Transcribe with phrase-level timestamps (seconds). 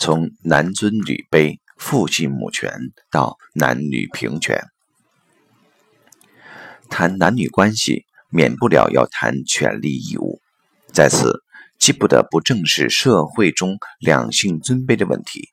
[0.00, 2.72] 从男尊女卑、父系母权
[3.10, 4.64] 到男女平权。
[6.88, 10.40] 谈男女关系，免不了要谈权利义务，
[10.90, 11.42] 在此
[11.78, 15.50] 既不得不正视社会中两性尊卑的问题，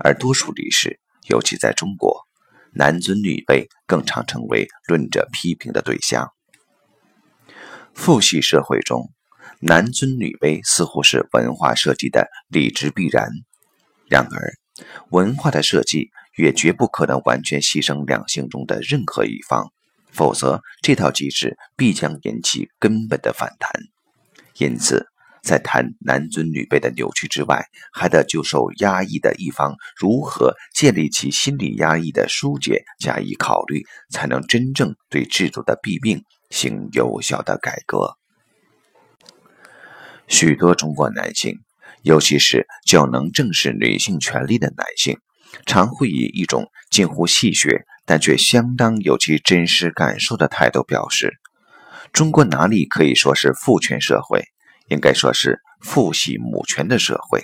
[0.00, 0.98] 而多数历史，
[1.28, 2.26] 尤其在中国，
[2.72, 6.32] 男尊女卑更常成为论者批评的对象。
[7.94, 9.12] 父系社会中，
[9.60, 13.28] 男尊女卑似乎是文化设计的理之必然。
[14.08, 14.54] 然而，
[15.10, 19.72] 文化的设计也绝不可能完全牺牲两性中的任何一方。
[20.10, 23.70] 否则，这套机制必将引起根本的反弹。
[24.58, 25.06] 因此，
[25.42, 38.16] 在谈男尊女卑的扭曲之外，还得就受压抑的一方如何建立起心理压抑的疏解加以考虑，才能真正对制度的弊病行有效的改革。
[40.28, 41.58] 许多中国男性，
[42.02, 45.18] 尤其是较能正视女性权利的男性，
[45.66, 47.82] 常会以一种近乎戏谑。
[48.10, 51.38] 但却相当有其真实感受的态度表示
[52.10, 54.44] ：“中国哪里可以说是父权社会？
[54.88, 57.42] 应该说是父系母权的社会。”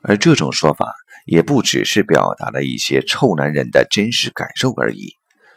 [0.00, 0.94] 而这种说法
[1.26, 5.08] 也不只是表达了一些臭男人的真实感受而已，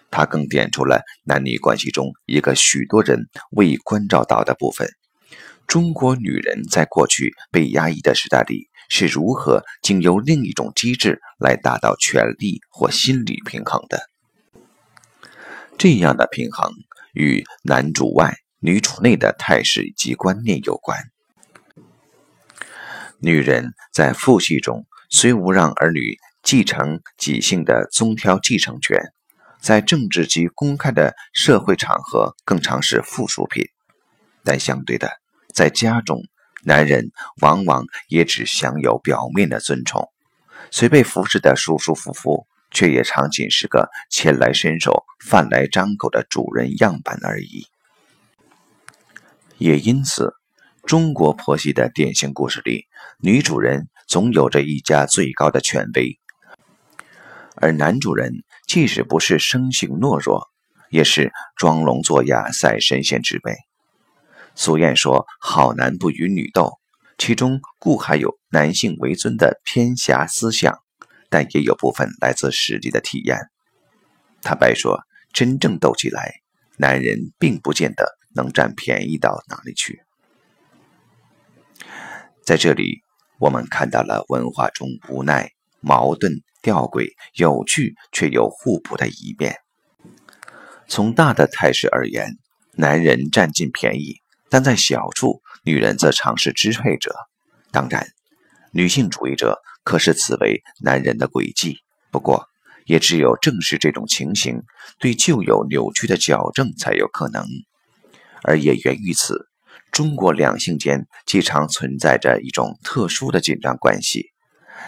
[0.10, 4.90] 它更点出了男女关系中一个许多人未关照到的部分：
[5.72, 8.68] 中国女人在过去被压抑的时代里。
[8.90, 14.02] 是如何经由另一种机制来达到权力或心理平衡的？
[15.78, 16.74] 这样的平衡
[17.14, 21.00] 与男主外女主内的态势及观念有关。
[23.20, 29.00] 女人在父系中虽无让儿女继承己姓的宗挑继承权，
[29.62, 33.64] 在政治及公开的社会场合更常是附属品，
[34.44, 35.10] 但相对的，
[35.54, 36.22] 在家中。
[36.64, 40.12] 男人往往也只享有表面的尊崇，
[40.70, 47.66] 虽被服侍的舒舒服服，却也常仅是个钱来伸手、饭来张口的主人样板而已。
[49.58, 50.36] 也因此，
[50.86, 52.86] 中国婆媳的典型故事里，
[53.20, 56.20] 女主人总有着一家最高的权威，
[57.56, 60.48] 而男主人即使不是生性懦弱，
[60.92, 63.56] 也是装聋作哑、赛神仙之辈。
[64.56, 66.74] 苏谚说：“好男不与女斗。”
[67.18, 70.80] 其中固还有男性为尊的偏狭思想，
[71.30, 73.38] 但也有部分来自实际的体验。
[74.42, 76.34] 坦白说，真正斗起来，
[76.78, 80.02] 男人并不见得能占便宜到哪里去。
[82.44, 83.04] 在这里，
[83.40, 89.58] 我们看到了文化中无奈、矛盾、吊诡、有趣却又互补的一面。
[90.88, 92.40] 从大的态势而言，
[92.74, 94.16] 男人占尽便宜。
[94.52, 97.16] 但在小处，女人则常是支配者。
[97.72, 98.06] 当然，
[98.74, 101.78] 女性主义者可视此为男人的诡计。
[102.12, 102.50] 不过，
[102.86, 104.62] 也只有正视这种情形，
[105.00, 107.46] 对旧有扭曲的矫正才有可能。
[108.44, 109.48] 而也源于此，
[109.90, 114.32] 中国两性间既常存在着一种特殊的紧张关系：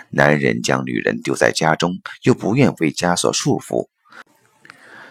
[0.09, 1.93] 男人将女人丢在家中，
[2.23, 3.87] 又不愿为家所束缚；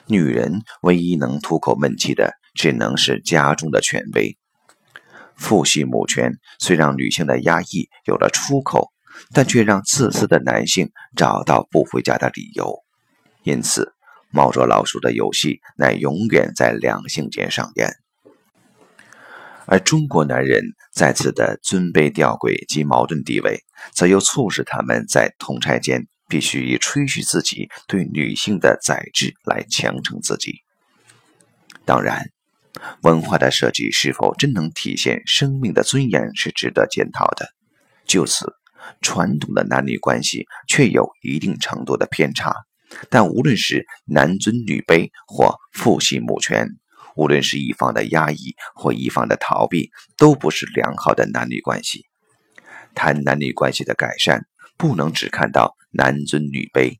[0.05, 4.37] 女人唯一能吐口闷气的，只能是家中的权威。
[5.43, 8.93] 父系母权虽让女性的压抑有了出口，
[9.35, 12.79] 但却让自私的男性找到不回家的理由。
[13.43, 13.93] 因此，
[14.31, 17.91] 猫捉老鼠的游戏乃永远在两性间上演。
[19.67, 20.63] 而中国男人
[20.95, 23.59] 在此的尊卑吊诡及矛盾地位，
[23.93, 30.63] 则又促使他们在同差间必须以吹嘘自己对女性的宰制来强撑自己。
[31.85, 32.31] 当然。
[33.03, 37.49] 文化的设计是否真能体现生命的尊严，是值得检讨的。
[38.07, 38.55] 就此，
[39.01, 42.55] 传统的男女关系却有一定程度的偏差。
[43.09, 46.69] 但无论是男尊女卑或父系母权，
[47.15, 52.07] 无论是一方的压抑或一方的逃避，都不是良好的男女关系。
[52.95, 54.47] 谈男女关系的改善，
[54.77, 56.97] 不能只看到男尊女卑，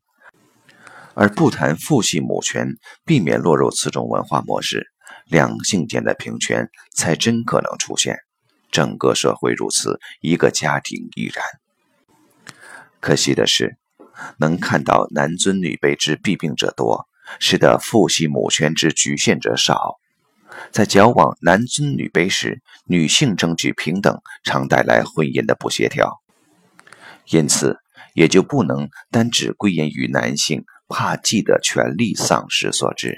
[1.13, 2.67] 而不谈父系母权，
[3.05, 4.92] 避免落入此种文化模式。
[5.25, 8.17] 两性间的平权才真可能出现，
[8.71, 11.43] 整个社会如此，一个家庭亦然。
[12.99, 13.77] 可惜的是，
[14.37, 17.07] 能看到男尊女卑之弊病者多，
[17.39, 19.97] 使得父系母权之局限者少。
[20.71, 26.21] 在交往男尊女卑时，女性争取平等，常带来婚姻的不协调，
[27.29, 27.77] 因此
[28.13, 33.17] 也就不能单只归因于男性怕忌得权利丧失所致。